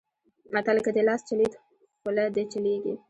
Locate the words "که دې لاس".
0.85-1.21